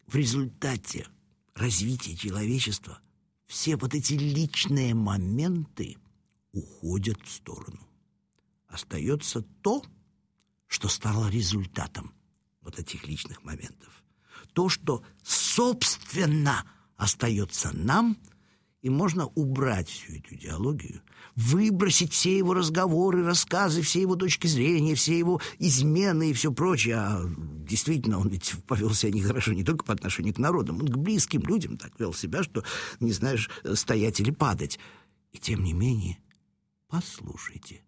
в 0.07 0.15
результате 0.15 1.07
развития 1.55 2.15
человечества 2.15 2.99
все 3.45 3.75
вот 3.75 3.93
эти 3.93 4.13
личные 4.13 4.93
моменты 4.93 5.97
уходят 6.51 7.21
в 7.23 7.31
сторону? 7.31 7.79
Остается 8.67 9.41
то, 9.61 9.83
что 10.67 10.87
стало 10.87 11.29
результатом 11.29 12.13
вот 12.61 12.79
этих 12.79 13.07
личных 13.07 13.43
моментов. 13.43 14.03
то, 14.53 14.69
что 14.69 15.03
собственно 15.23 16.65
остается 16.95 17.71
нам– 17.71 18.17
и 18.83 18.89
можно 18.89 19.27
убрать 19.27 19.87
всю 19.87 20.17
эту 20.17 20.35
идеологию, 20.35 21.01
выбросить 21.37 22.11
все 22.11 22.37
его 22.37 22.53
разговоры, 22.53 23.23
рассказы, 23.23 23.81
все 23.81 24.01
его 24.01 24.17
точки 24.17 24.45
зрения, 24.45 24.93
все 24.93 25.17
его 25.17 25.41
измены 25.57 26.29
и 26.29 26.33
все 26.33 26.51
прочее. 26.51 26.97
А 26.97 27.25
действительно, 27.65 28.19
он 28.19 28.27
ведь 28.27 28.53
повел 28.67 28.93
себя 28.93 29.13
нехорошо 29.13 29.53
не 29.53 29.63
только 29.63 29.85
по 29.85 29.93
отношению 29.93 30.33
к 30.33 30.37
народам, 30.37 30.81
он 30.81 30.89
к 30.89 30.97
близким 30.97 31.41
людям 31.43 31.77
так 31.77 31.97
вел 31.97 32.13
себя, 32.13 32.43
что 32.43 32.63
не 32.99 33.13
знаешь, 33.13 33.49
стоять 33.73 34.19
или 34.19 34.31
падать. 34.31 34.77
И 35.31 35.37
тем 35.37 35.63
не 35.63 35.71
менее, 35.71 36.19
послушайте. 36.89 37.81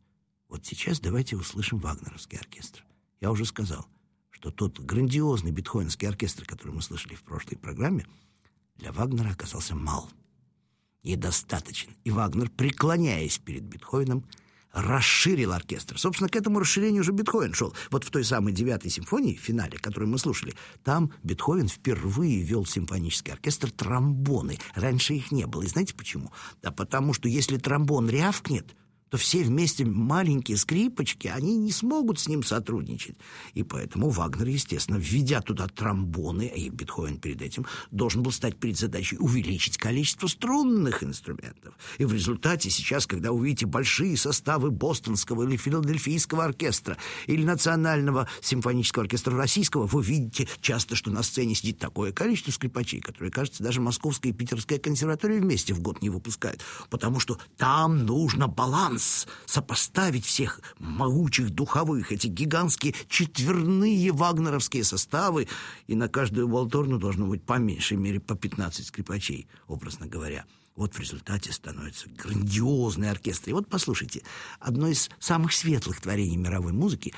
Вот 0.48 0.66
сейчас 0.66 1.02
давайте 1.02 1.36
услышим 1.36 1.78
вагнеровский 1.78 2.38
оркестр. 2.38 2.86
Я 3.20 3.32
уже 3.32 3.44
сказал, 3.44 3.86
что 4.32 4.50
тот 4.50 4.80
грандиозный 4.80 5.52
бетховенский 5.52 6.08
оркестр, 6.08 6.46
который 6.46 6.72
мы 6.72 6.82
слышали 6.82 7.16
в 7.16 7.24
прошлой 7.24 7.58
программе, 7.58 8.08
для 8.78 8.94
Вагнера 8.94 9.32
оказался 9.32 9.75
мал 9.75 10.10
недостаточен. 11.06 11.92
И 12.04 12.12
Вагнер, 12.12 12.50
преклоняясь 12.50 13.38
перед 13.38 13.64
Бетховеном, 13.64 14.26
расширил 14.76 15.54
оркестр. 15.54 15.98
Собственно, 15.98 16.30
к 16.30 16.36
этому 16.36 16.60
расширению 16.60 17.02
уже 17.02 17.14
Бетховен 17.14 17.54
шел. 17.54 17.74
Вот 17.92 18.04
в 18.04 18.12
той 18.12 18.26
самой 18.26 18.52
девятой 18.52 18.92
симфонии, 18.92 19.36
в 19.36 19.40
финале, 19.40 19.78
которую 19.78 20.10
мы 20.10 20.18
слушали, 20.18 20.54
там 20.84 21.12
Бетховен 21.24 21.70
впервые 21.70 22.42
вел 22.42 22.66
симфонический 22.66 23.34
оркестр 23.34 23.72
тромбоны. 23.72 24.60
Раньше 24.74 25.14
их 25.14 25.32
не 25.32 25.46
было. 25.48 25.64
И 25.64 25.68
знаете 25.68 25.96
почему? 25.96 26.32
Да 26.62 26.72
потому 26.72 27.14
что 27.14 27.30
если 27.30 27.58
тромбон 27.58 28.10
рявкнет, 28.10 28.76
то 29.15 29.19
все 29.19 29.43
вместе 29.43 29.86
маленькие 29.86 30.57
скрипочки, 30.57 31.29
они 31.29 31.55
не 31.55 31.72
смогут 31.72 32.19
с 32.19 32.27
ним 32.27 32.43
сотрудничать. 32.43 33.15
И 33.53 33.63
поэтому 33.63 34.10
Вагнер, 34.10 34.48
естественно, 34.48 34.98
введя 34.98 35.39
туда 35.39 35.69
тромбоны, 35.69 36.51
и 36.53 36.69
Бетховен 36.69 37.17
перед 37.17 37.41
этим 37.41 37.65
должен 37.91 38.24
был 38.24 38.34
стать 38.34 38.57
перед 38.57 38.77
задачей 38.77 39.15
увеличить 39.17 39.77
количество 39.77 40.27
струнных 40.27 41.01
инструментов. 41.01 41.75
И 41.98 42.03
в 42.03 42.12
результате 42.12 42.69
сейчас, 42.69 43.07
когда 43.07 43.31
увидите 43.31 43.67
большие 43.67 44.17
составы 44.17 44.69
бостонского 44.69 45.43
или 45.43 45.55
филадельфийского 45.55 46.43
оркестра 46.43 46.98
или 47.25 47.45
национального 47.45 48.27
симфонического 48.41 49.03
оркестра 49.03 49.38
российского, 49.38 49.86
вы 49.86 50.03
видите 50.03 50.50
часто, 50.60 50.98
что 50.98 51.10
на 51.10 51.24
сцене 51.24 51.55
сидит 51.55 51.79
такое 51.79 52.12
количество 52.12 52.51
скрипачей, 52.51 53.00
которые, 53.00 53.31
кажется, 53.31 53.63
даже 53.63 53.79
Московская 53.79 54.29
и 54.29 54.34
Питерская 54.34 54.77
консерватория 54.77 55.39
вместе 55.39 55.74
в 55.74 55.79
год 55.79 56.01
не 56.01 56.10
выпускают, 56.10 56.62
потому 56.89 57.22
что 57.22 57.38
там 57.55 58.05
нужно 58.05 58.50
баланс 58.50 59.05
шанс 59.06 59.28
сопоставить 59.46 60.26
всех 60.26 60.60
могучих 60.80 61.50
духовых, 61.52 62.12
эти 62.12 62.28
гигантские 62.28 62.94
четверные 63.08 64.12
вагнеровские 64.12 64.84
составы, 64.84 65.48
и 65.88 65.96
на 65.96 66.10
каждую 66.10 66.48
волторну 66.48 66.98
должно 66.98 67.28
быть 67.28 67.44
по 67.44 67.58
меньшей 67.58 67.98
мере 67.98 68.20
по 68.20 68.36
15 68.36 68.88
скрипачей, 68.88 69.48
образно 69.68 70.08
говоря. 70.08 70.46
Вот 70.76 70.94
в 70.94 71.00
результате 71.00 71.54
становится 71.54 72.10
грандиозный 72.10 73.10
оркестр. 73.10 73.52
И 73.52 73.54
вот 73.54 73.70
послушайте, 73.70 74.24
одно 74.60 74.90
из 74.90 75.10
самых 75.20 75.54
светлых 75.54 76.02
творений 76.02 76.36
мировой 76.36 76.74
музыки, 76.74 77.14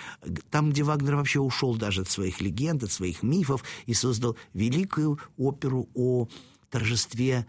там, 0.52 0.70
где 0.70 0.84
Вагнер 0.84 1.16
вообще 1.16 1.40
ушел 1.40 1.76
даже 1.76 2.02
от 2.02 2.10
своих 2.10 2.40
легенд, 2.40 2.84
от 2.84 2.92
своих 2.92 3.24
мифов 3.24 3.64
и 3.88 3.96
создал 3.96 4.38
великую 4.54 5.20
оперу 5.38 5.90
о 5.96 6.28
торжестве 6.70 7.48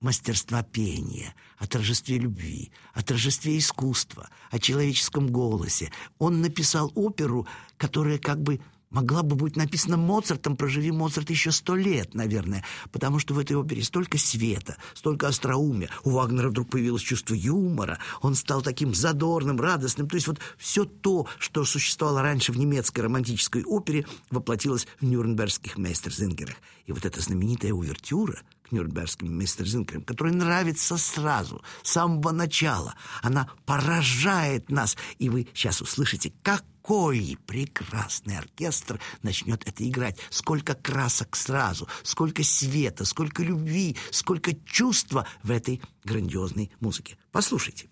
мастерства 0.00 0.62
пения, 0.62 1.34
о 1.58 1.66
торжестве 1.66 2.18
любви, 2.18 2.72
о 2.92 3.02
торжестве 3.02 3.58
искусства, 3.58 4.28
о 4.50 4.58
человеческом 4.58 5.28
голосе. 5.28 5.90
Он 6.18 6.40
написал 6.40 6.92
оперу, 6.94 7.46
которая 7.76 8.18
как 8.18 8.42
бы 8.42 8.60
могла 8.94 9.22
бы 9.22 9.34
быть 9.34 9.56
написана 9.56 9.96
Моцартом, 9.96 10.56
проживи 10.56 10.92
Моцарт 10.92 11.28
еще 11.28 11.50
сто 11.50 11.74
лет, 11.74 12.14
наверное, 12.14 12.64
потому 12.92 13.18
что 13.18 13.34
в 13.34 13.38
этой 13.38 13.56
опере 13.56 13.82
столько 13.82 14.16
света, 14.18 14.76
столько 14.94 15.28
остроумия. 15.28 15.90
У 16.04 16.10
Вагнера 16.10 16.48
вдруг 16.48 16.70
появилось 16.70 17.02
чувство 17.02 17.34
юмора, 17.34 17.98
он 18.22 18.36
стал 18.36 18.62
таким 18.62 18.94
задорным, 18.94 19.60
радостным. 19.60 20.08
То 20.08 20.14
есть 20.14 20.28
вот 20.28 20.38
все 20.56 20.84
то, 20.84 21.26
что 21.38 21.64
существовало 21.64 22.22
раньше 22.22 22.52
в 22.52 22.58
немецкой 22.58 23.00
романтической 23.00 23.64
опере, 23.64 24.06
воплотилось 24.30 24.86
в 25.00 25.04
нюрнбергских 25.04 25.76
мейстерзингерах. 25.76 26.56
И 26.86 26.92
вот 26.92 27.04
эта 27.04 27.20
знаменитая 27.20 27.72
увертюра— 27.72 28.40
нюрнбергским 28.74 29.32
мейстерзинкерам, 29.32 30.02
которая 30.02 30.34
нравится 30.34 30.96
сразу, 30.96 31.62
с 31.82 31.92
самого 31.92 32.32
начала. 32.32 32.94
Она 33.22 33.48
поражает 33.64 34.70
нас, 34.70 34.96
и 35.18 35.28
вы 35.28 35.48
сейчас 35.54 35.80
услышите, 35.80 36.32
какой 36.42 37.38
прекрасный 37.46 38.38
оркестр 38.38 39.00
начнет 39.22 39.66
это 39.66 39.88
играть. 39.88 40.18
Сколько 40.30 40.74
красок 40.74 41.36
сразу, 41.36 41.88
сколько 42.02 42.42
света, 42.44 43.04
сколько 43.04 43.42
любви, 43.42 43.96
сколько 44.10 44.54
чувства 44.66 45.26
в 45.42 45.50
этой 45.50 45.80
грандиозной 46.04 46.70
музыке. 46.80 47.16
Послушайте. 47.32 47.88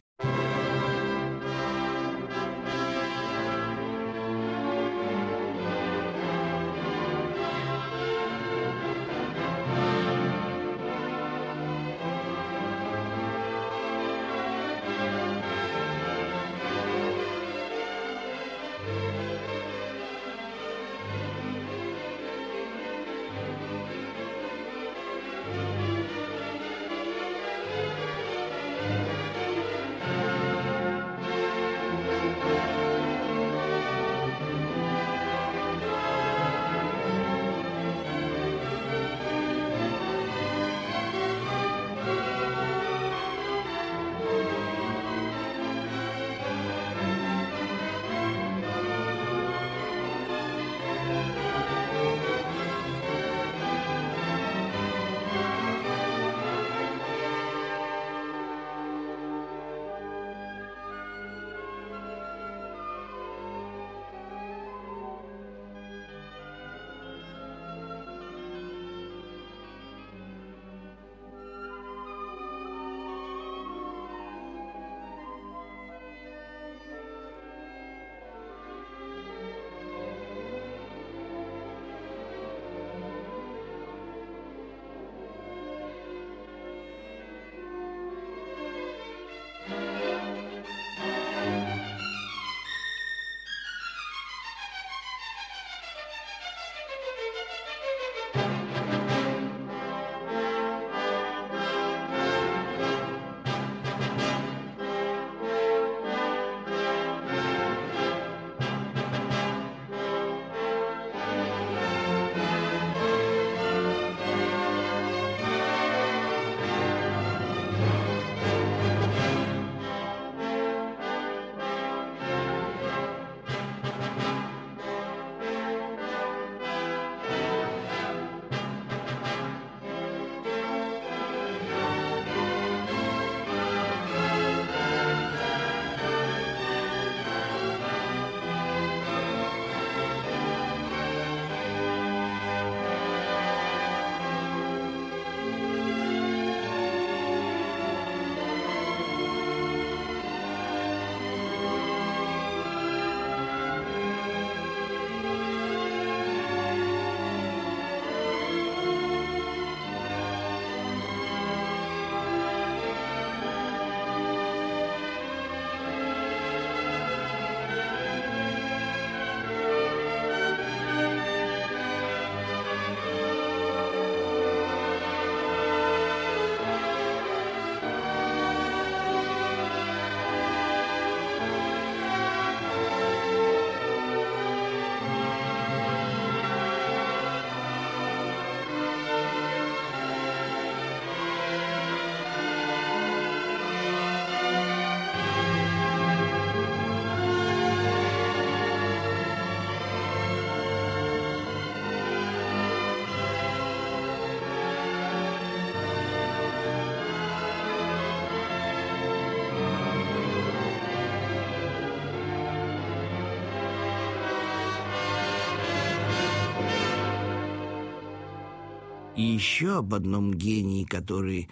И 219.23 219.35
еще 219.35 219.79
об 219.79 219.95
одном 219.95 220.35
гении, 220.35 220.83
который 220.83 221.49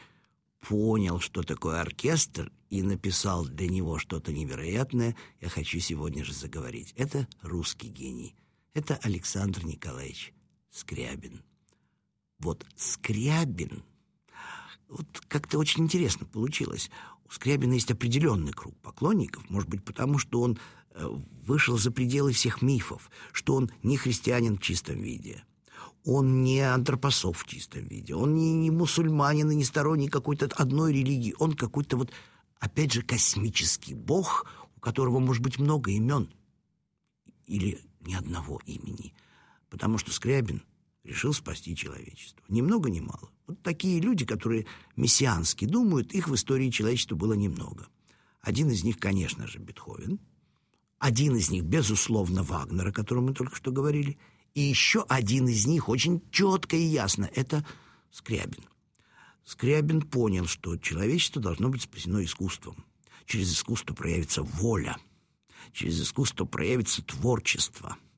понял, 0.58 1.20
что 1.20 1.44
такое 1.44 1.80
оркестр, 1.80 2.50
и 2.68 2.82
написал 2.82 3.44
для 3.44 3.68
него 3.68 3.98
что-то 3.98 4.32
невероятное, 4.32 5.14
я 5.40 5.48
хочу 5.48 5.78
сегодня 5.78 6.24
же 6.24 6.32
заговорить. 6.32 6.92
Это 6.96 7.28
русский 7.42 7.88
гений. 7.88 8.34
Это 8.74 8.98
Александр 9.02 9.64
Николаевич 9.64 10.32
Скрябин. 10.70 11.42
Вот 12.40 12.66
Скрябин, 12.74 13.84
вот 14.88 15.06
как-то 15.28 15.58
очень 15.58 15.84
интересно 15.84 16.26
получилось. 16.26 16.90
У 17.24 17.30
Скрябина 17.30 17.74
есть 17.74 17.92
определенный 17.92 18.52
круг 18.52 18.76
поклонников, 18.80 19.48
может 19.48 19.68
быть, 19.68 19.84
потому 19.84 20.18
что 20.18 20.40
он 20.40 20.58
э, 20.90 21.08
вышел 21.46 21.78
за 21.78 21.92
пределы 21.92 22.32
всех 22.32 22.62
мифов, 22.62 23.12
что 23.30 23.54
он 23.54 23.70
не 23.84 23.96
христианин 23.96 24.56
в 24.56 24.60
чистом 24.60 25.00
виде, 25.00 25.44
он 26.04 26.42
не 26.42 26.60
антропософ 26.60 27.38
в 27.38 27.46
чистом 27.46 27.86
виде, 27.86 28.14
он 28.14 28.34
не, 28.34 28.54
не 28.54 28.70
мусульманин 28.70 29.50
и 29.50 29.54
не 29.54 29.64
сторонник 29.64 30.12
какой-то 30.12 30.46
одной 30.56 30.92
религии, 30.92 31.34
он 31.38 31.54
какой-то 31.54 31.96
вот, 31.96 32.10
опять 32.58 32.92
же, 32.92 33.02
космический 33.02 33.94
бог, 33.94 34.46
у 34.76 34.80
которого 34.80 35.18
может 35.18 35.42
быть 35.42 35.58
много 35.58 35.90
имен 35.90 36.32
или 37.46 37.80
ни 38.00 38.14
одного 38.14 38.60
имени, 38.66 39.12
потому 39.68 39.98
что 39.98 40.12
Скрябин 40.12 40.62
решил 41.04 41.32
спасти 41.32 41.76
человечество. 41.76 42.42
Ни 42.48 42.62
много 42.62 42.90
ни 42.90 43.00
мало. 43.00 43.30
Вот 43.46 43.62
такие 43.62 44.00
люди, 44.00 44.24
которые 44.24 44.66
мессиански 44.96 45.64
думают, 45.64 46.12
их 46.12 46.28
в 46.28 46.34
истории 46.34 46.70
человечества 46.70 47.16
было 47.16 47.32
немного. 47.32 47.88
Один 48.40 48.70
из 48.70 48.84
них, 48.84 48.98
конечно 48.98 49.46
же, 49.46 49.58
Бетховен. 49.58 50.18
Один 50.98 51.36
из 51.36 51.50
них, 51.50 51.64
безусловно, 51.64 52.42
Вагнер, 52.42 52.88
о 52.88 52.92
котором 52.92 53.26
мы 53.26 53.34
только 53.34 53.56
что 53.56 53.70
говорили. 53.70 54.18
И 54.54 54.60
еще 54.60 55.04
один 55.08 55.48
из 55.48 55.66
них 55.66 55.88
очень 55.88 56.22
четко 56.30 56.76
и 56.76 56.82
ясно– 56.82 57.30
это 57.34 57.64
Скрябин. 58.10 58.64
Скрябин 59.44 60.02
понял, 60.02 60.46
что 60.46 60.76
человечество 60.76 61.40
должно 61.40 61.68
быть 61.68 61.82
спасено 61.82 62.24
искусством. 62.24 62.84
Через 63.26 63.52
искусство 63.52 63.94
проявится 63.94 64.42
воля. 64.42 64.96
Через 65.72 66.02
искусство 66.02 66.44
проявится 66.44 67.02
творчество– 67.02 67.96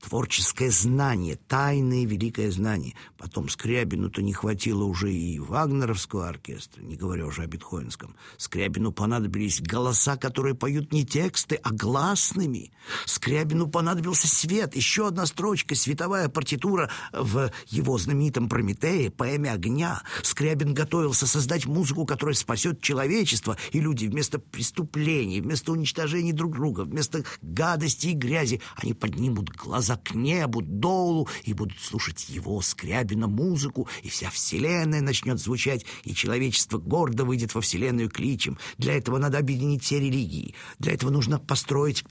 творческое 0.00 0.70
знание, 0.70 1.38
тайное 1.48 2.04
великое 2.06 2.50
знание. 2.50 2.94
Потом 3.16 3.48
Скрябину-то 3.48 4.22
не 4.22 4.32
хватило 4.32 4.84
уже 4.84 5.12
и 5.12 5.38
Вагнеровского 5.38 6.28
оркестра, 6.28 6.82
не 6.82 6.96
говоря 6.96 7.26
уже 7.26 7.42
о 7.42 7.46
Бетховенском. 7.46 8.14
Скрябину 8.36 8.92
понадобились 8.92 9.60
голоса, 9.60 10.16
которые 10.16 10.54
поют 10.54 10.92
не 10.92 11.04
тексты, 11.04 11.56
а 11.56 11.70
гласными. 11.70 12.72
Скрябину 13.06 13.68
понадобился 13.68 14.28
свет, 14.28 14.76
еще 14.76 15.08
одна 15.08 15.26
строчка, 15.26 15.74
световая 15.74 16.28
партитура 16.28 16.90
в 17.12 17.50
его 17.66 17.98
знаменитом 17.98 18.48
«Прометее», 18.48 19.10
поэме 19.10 19.50
огня. 19.52 20.02
Скрябин 20.22 20.74
готовился 20.74 21.26
создать 21.26 21.66
музыку, 21.66 22.06
которая 22.06 22.34
спасет 22.34 22.80
человечество, 22.80 23.56
и 23.72 23.80
люди 23.80 24.06
вместо 24.06 24.38
преступлений, 24.38 25.40
вместо 25.40 25.72
уничтожения 25.72 26.32
друг 26.32 26.54
друга, 26.54 26.82
вместо 26.82 27.24
гадости 27.42 28.08
и 28.08 28.12
грязи, 28.12 28.60
они 28.76 28.94
поднимут 28.94 29.50
глаза 29.50 29.87
глаза 29.88 30.00
к 30.02 30.14
небу, 30.14 30.60
долу, 30.62 31.28
и 31.44 31.54
будут 31.54 31.78
слушать 31.80 32.28
его, 32.28 32.60
Скрябина, 32.60 33.26
музыку, 33.26 33.88
и 34.02 34.08
вся 34.08 34.30
вселенная 34.30 35.00
начнет 35.00 35.38
звучать, 35.38 35.86
и 36.04 36.14
человечество 36.14 36.78
гордо 36.78 37.24
выйдет 37.24 37.54
во 37.54 37.60
вселенную 37.60 38.10
кличем. 38.10 38.58
Для 38.76 38.96
этого 38.96 39.18
надо 39.18 39.38
объединить 39.38 39.82
все 39.82 39.98
религии. 39.98 40.54
Для 40.78 40.92
этого 40.92 41.10
нужно 41.10 41.38
построить 41.38 42.04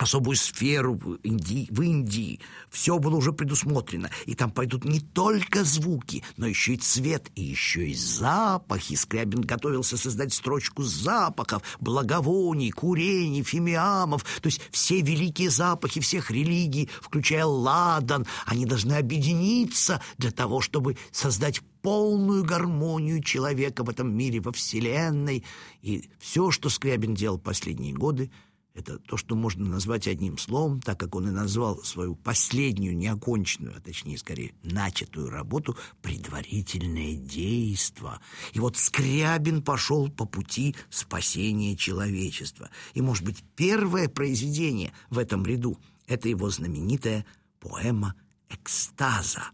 особую 0.00 0.36
сферу 0.36 0.94
в 0.94 1.14
Индии, 1.16 1.68
в 1.70 1.82
Индии. 1.82 2.40
Все 2.70 2.98
было 2.98 3.16
уже 3.16 3.32
предусмотрено, 3.32 4.10
и 4.24 4.34
там 4.34 4.50
пойдут 4.50 4.84
не 4.84 5.00
только 5.00 5.62
звуки, 5.62 6.24
но 6.38 6.46
еще 6.46 6.74
и 6.74 6.78
цвет, 6.78 7.30
и 7.34 7.42
еще 7.42 7.86
и 7.86 7.94
запахи. 7.94 8.94
Скрябин 8.94 9.42
готовился 9.42 9.98
создать 9.98 10.32
строчку 10.32 10.82
запахов, 10.82 11.62
благовоний, 11.80 12.70
курений, 12.70 13.42
фимиамов, 13.42 14.24
то 14.40 14.46
есть 14.46 14.62
все 14.70 15.02
великие 15.02 15.50
запахи 15.50 16.00
всех 16.00 16.30
религий, 16.30 16.88
включая 17.02 17.44
ладан, 17.44 18.26
они 18.46 18.64
должны 18.64 18.94
объединиться 18.94 20.00
для 20.16 20.30
того, 20.30 20.62
чтобы 20.62 20.96
создать 21.12 21.60
полную 21.82 22.42
гармонию 22.44 23.22
человека 23.22 23.84
в 23.84 23.90
этом 23.90 24.14
мире, 24.14 24.40
во 24.40 24.52
Вселенной. 24.52 25.44
И 25.82 26.10
все, 26.18 26.50
что 26.50 26.68
Скрябин 26.68 27.14
делал 27.14 27.38
последние 27.38 27.92
годы– 27.92 28.30
это 28.80 28.98
то, 28.98 29.16
что 29.16 29.36
можно 29.36 29.64
назвать 29.64 30.08
одним 30.08 30.38
словом, 30.38 30.80
так 30.80 30.98
как 30.98 31.14
он 31.14 31.28
и 31.28 31.30
назвал 31.30 31.82
свою 31.84 32.16
последнюю 32.16 32.96
неоконченную, 32.96 33.76
а 33.76 33.80
точнее, 33.80 34.18
скорее, 34.18 34.54
начатую 34.62 35.30
работу 35.30 35.76
«предварительное 36.02 37.14
действо». 37.14 38.20
И 38.52 38.58
вот 38.58 38.76
Скрябин 38.76 39.62
пошел 39.62 40.10
по 40.10 40.24
пути 40.24 40.74
спасения 40.88 41.76
человечества. 41.76 42.70
И, 42.94 43.02
может 43.02 43.24
быть, 43.24 43.44
первое 43.54 44.08
произведение 44.08 44.92
в 45.10 45.18
этом 45.18 45.44
ряду– 45.46 45.78
это 46.06 46.28
его 46.28 46.50
знаменитая 46.50 47.24
поэма 47.60 48.14
«Экстаза». 48.48 49.44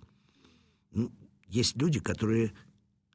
Ну, 0.93 1.13
есть 1.49 1.77
люди, 1.77 2.01
которые, 2.01 2.53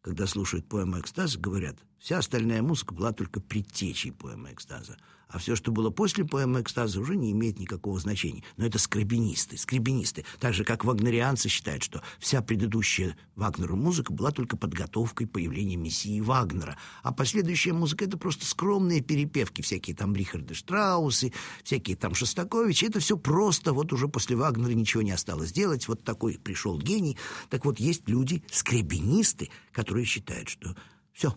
когда 0.02 0.28
слушают 0.28 0.68
поэму 0.68 1.00
«Экстаза», 1.00 1.40
говорят, 1.40 1.78
вся 1.98 2.20
остальная 2.20 2.62
музыка 2.62 2.94
была 2.94 3.14
только 3.14 3.40
предтечей 3.40 4.12
поэмы 4.12 4.52
«Экстаза» 4.52 4.98
а 5.32 5.38
все, 5.40 5.56
что 5.56 5.72
было 5.72 5.90
после 5.90 6.26
поэмы 6.26 6.62
экстаза, 6.62 7.00
уже 7.00 7.16
не 7.16 7.32
имеет 7.32 7.58
никакого 7.58 8.00
значения. 8.00 8.44
Но 8.58 8.66
это 8.66 8.78
скребинисты, 8.80 9.58
скребинисты. 9.58 10.26
Так 10.40 10.54
же, 10.54 10.64
как 10.66 10.84
вагнерианцы 10.84 11.48
считают, 11.48 11.84
что 11.84 12.02
вся 12.20 12.42
предыдущая 12.42 13.16
Вагнеру 13.36 13.78
музыка 13.78 14.12
была 14.12 14.32
только 14.32 14.58
подготовкой 14.58 15.28
появления 15.28 15.78
мессии 15.78 16.20
Вагнера. 16.20 16.78
А 17.02 17.14
последующая 17.14 17.74
музыка— 17.74 18.06
это 18.06 18.18
просто 18.18 18.46
скромные 18.46 19.02
перепевки, 19.02 19.62
всякие 19.62 19.96
там 19.96 20.14
Рихарды 20.16 20.54
Штраусы, 20.54 21.32
всякие 21.64 21.96
там 21.96 22.14
Шостаковичи. 22.14 22.86
Это 22.86 23.00
все 23.00 23.18
просто, 23.18 23.74
вот 23.74 23.94
уже 23.94 24.08
после 24.10 24.36
Вагнера 24.36 24.74
ничего 24.74 25.02
не 25.02 25.12
осталось 25.12 25.54
делать. 25.54 25.88
Вот 25.88 26.04
такой 26.04 26.38
пришел 26.38 26.78
гений. 26.78 27.18
Так 27.50 27.64
вот, 27.66 27.80
есть 27.80 28.08
люди, 28.10 28.44
скребинисты, 28.52 29.50
которые 29.72 30.06
считают, 30.06 30.50
что 30.50 30.76
все, 31.14 31.36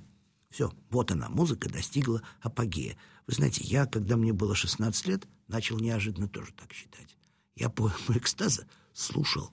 все, 0.50 0.72
вот 0.90 1.10
она, 1.10 1.28
музыка 1.28 1.68
достигла 1.68 2.22
апогея. 2.40 2.96
Вы 3.26 3.34
знаете, 3.34 3.62
я, 3.64 3.86
когда 3.86 4.16
мне 4.16 4.32
было 4.32 4.54
16 4.54 5.06
лет, 5.06 5.26
начал 5.48 5.78
неожиданно 5.78 6.28
тоже 6.28 6.52
так 6.52 6.72
считать. 6.72 7.16
Я 7.56 7.68
поэму 7.68 7.94
экстаза 8.08 8.66
слушал 8.92 9.50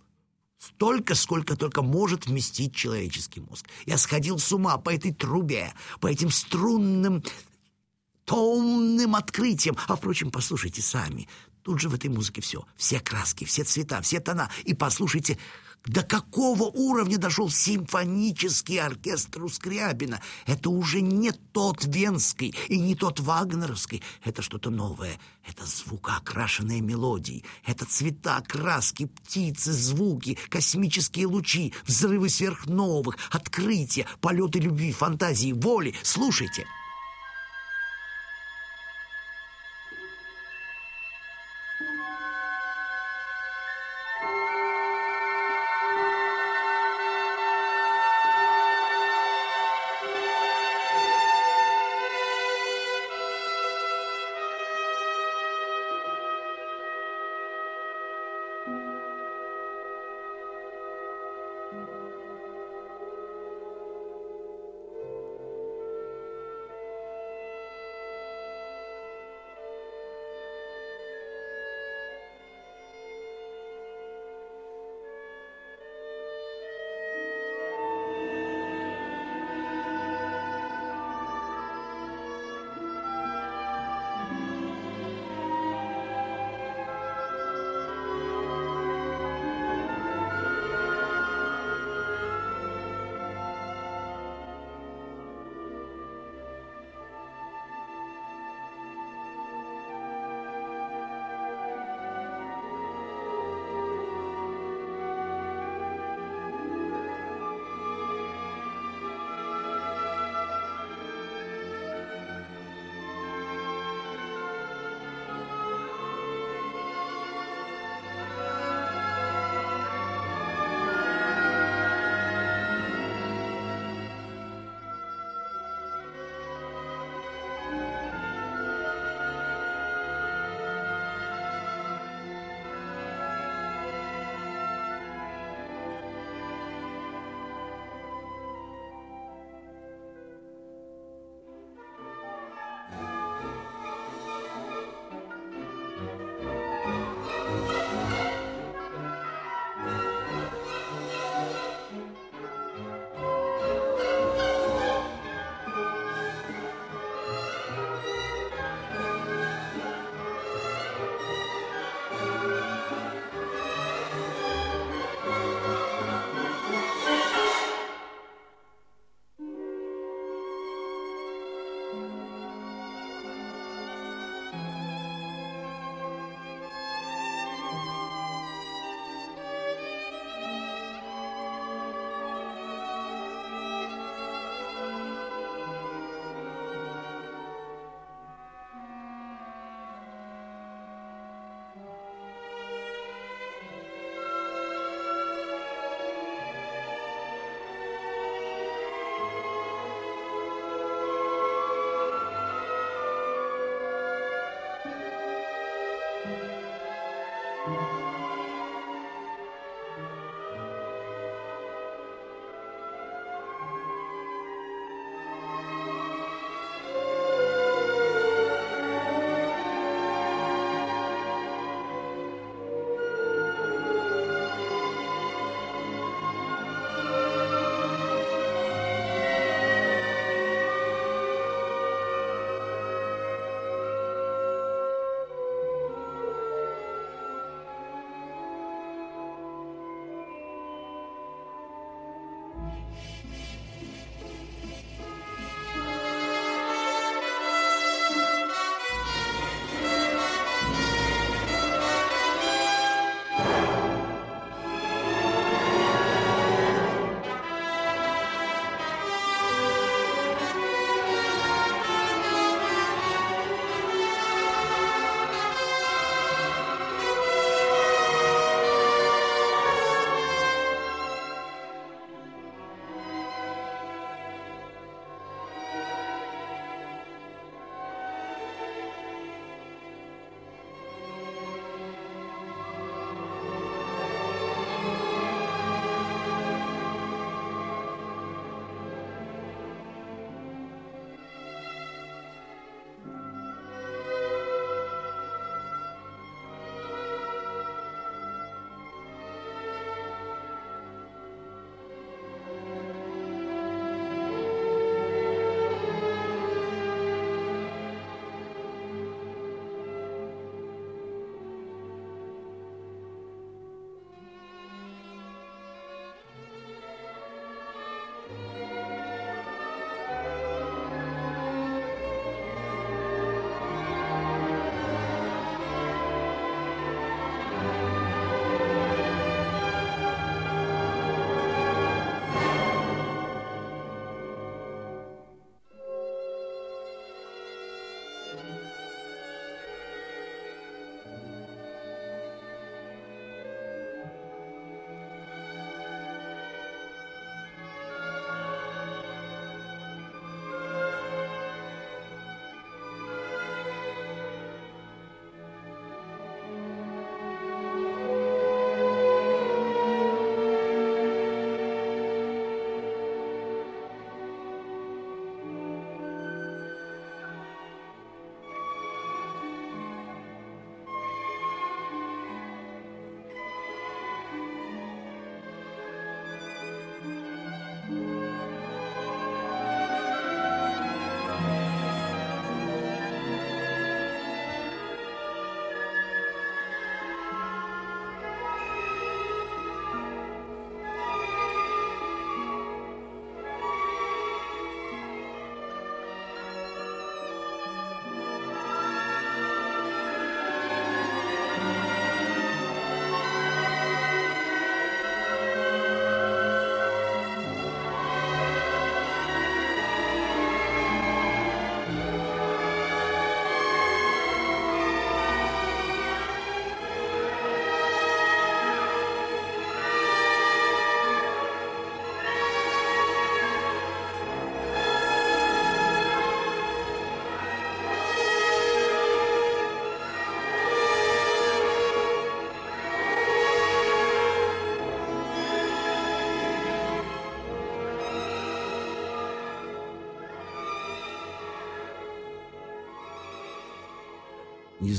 столько, 0.57 1.15
сколько 1.15 1.55
только 1.55 1.81
может 1.81 2.27
вместить 2.27 2.75
человеческий 2.75 3.41
мозг. 3.41 3.65
Я 3.85 3.97
сходил 3.97 4.37
с 4.37 4.51
ума 4.51 4.77
по 4.77 4.93
этой 4.93 5.13
трубе, 5.13 5.73
по 5.99 6.07
этим 6.07 6.29
струнным 6.29 7.23
томным 8.25 9.15
открытиям. 9.15 9.75
А, 9.87 9.95
впрочем, 9.95 10.31
послушайте 10.31 10.81
сами. 10.81 11.27
Тут 11.63 11.79
же 11.79 11.89
в 11.89 11.93
этой 11.93 12.09
музыке 12.09 12.41
все. 12.41 12.65
Все 12.75 12.99
краски, 12.99 13.45
все 13.45 13.63
цвета, 13.63 14.01
все 14.01 14.19
тона. 14.19 14.49
И 14.63 14.73
послушайте 14.73 15.37
до 15.85 16.03
какого 16.03 16.63
уровня 16.65 17.17
дошел 17.17 17.49
симфонический 17.49 18.79
оркестр 18.79 19.43
у 19.43 19.49
Скрябина? 19.49 20.21
Это 20.45 20.69
уже 20.69 21.01
не 21.01 21.31
тот 21.31 21.85
венский 21.85 22.55
и 22.67 22.79
не 22.79 22.95
тот 22.95 23.19
вагнеровский. 23.19 24.03
Это 24.23 24.41
что-то 24.41 24.69
новое. 24.69 25.19
Это 25.47 25.65
звукоокрашенные 25.65 26.81
мелодии. 26.81 27.43
Это 27.65 27.85
цвета, 27.85 28.43
краски, 28.47 29.07
птицы, 29.07 29.73
звуки, 29.73 30.37
космические 30.49 31.25
лучи, 31.25 31.73
взрывы 31.85 32.29
сверхновых, 32.29 33.17
открытия, 33.31 34.05
полеты 34.19 34.59
любви, 34.59 34.91
фантазии, 34.91 35.51
воли. 35.51 35.95
Слушайте. 36.03 36.65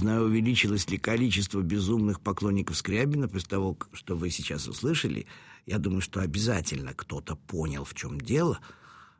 Знаю, 0.02 0.24
увеличилось 0.24 0.88
ли 0.90 0.98
количество 0.98 1.60
безумных 1.60 2.20
поклонников 2.20 2.76
Скрябина 2.76 3.28
после 3.28 3.48
того, 3.48 3.76
что 3.92 4.16
вы 4.16 4.30
сейчас 4.30 4.68
услышали. 4.68 5.26
Я 5.66 5.78
думаю, 5.78 6.00
что 6.00 6.20
обязательно 6.20 6.92
кто-то 6.94 7.36
понял, 7.36 7.84
в 7.84 7.94
чем 7.94 8.20
дело. 8.20 8.60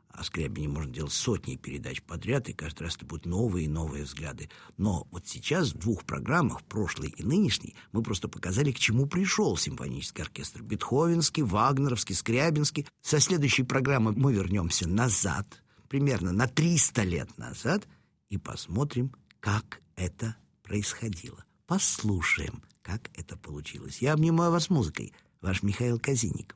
О 0.09 0.23
Скрябине 0.23 0.67
можно 0.67 0.93
делать 0.93 1.11
сотни 1.11 1.55
передач 1.55 2.03
подряд, 2.03 2.47
и 2.47 2.53
каждый 2.53 2.83
раз 2.83 2.97
это 2.97 3.05
будут 3.05 3.25
новые 3.25 3.65
и 3.65 3.69
новые 3.69 4.03
взгляды. 4.03 4.49
Но 4.77 5.07
вот 5.09 5.27
сейчас 5.27 5.73
в 5.73 5.79
двух 5.79 6.03
программах, 6.03 6.61
прошлой 6.63 7.09
и 7.09 7.23
нынешней, 7.23 7.75
мы 7.91 8.03
просто 8.03 8.27
показали, 8.27 8.71
к 8.71 8.77
чему 8.77 9.07
пришел 9.07 9.57
симфонический 9.57 10.21
оркестр. 10.21 10.61
Бетховенский, 10.61 11.41
Вагнеровский, 11.41 12.13
Скрябинский. 12.13 12.85
Со 13.01 13.19
следующей 13.19 13.63
программы 13.63 14.11
мы 14.11 14.33
вернемся 14.33 14.87
назад, 14.87 15.63
примерно 15.89 16.31
на 16.31 16.47
300 16.47 17.03
лет 17.03 17.37
назад, 17.39 17.87
и 18.29 18.37
посмотрим, 18.37 19.13
как 19.39 19.81
это 19.95 20.35
происходило. 20.63 21.45
Послушаем, 21.67 22.63
как 22.81 23.09
это 23.15 23.37
получилось. 23.37 23.99
Я 23.99 24.13
обнимаю 24.13 24.51
вас 24.51 24.69
музыкой. 24.69 25.13
Ваш 25.41 25.61
Михаил 25.61 25.99
Казиник. 25.99 26.55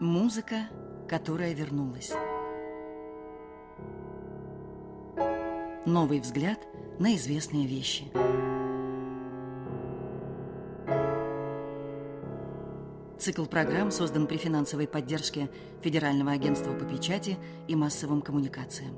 Музыка, 0.00 0.68
которая 1.08 1.54
вернулась. 1.54 2.12
Новый 5.86 6.20
взгляд 6.20 6.58
на 6.98 7.14
известные 7.16 7.66
вещи. 7.66 8.10
Цикл 13.18 13.44
программ 13.44 13.90
создан 13.90 14.26
при 14.26 14.38
финансовой 14.38 14.88
поддержке 14.88 15.50
Федерального 15.82 16.32
агентства 16.32 16.72
по 16.72 16.86
печати 16.86 17.36
и 17.68 17.76
массовым 17.76 18.22
коммуникациям. 18.22 18.96